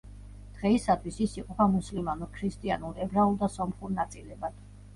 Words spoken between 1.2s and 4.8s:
ის იყოფა მუსლიმანურ, ქრისტიანულ, ებრაულ და სომხურ ნაწილებად.